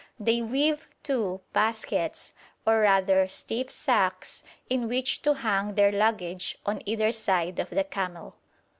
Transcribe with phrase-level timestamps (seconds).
[0.19, 2.33] They weave, too, baskets,
[2.65, 7.83] or, rather, stiff sacks, in which to hang their luggage on either side of the
[7.83, 8.33] camel.